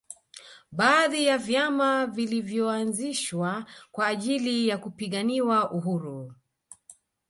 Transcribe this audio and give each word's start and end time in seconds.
Baadhi 0.71 1.25
ya 1.25 1.37
vyama 1.37 2.05
vilinyoanzishwa 2.05 3.65
kwa 3.91 4.07
ajili 4.07 4.67
ya 4.67 4.77
kupiganiwa 4.77 5.71
uhuru 5.71 6.35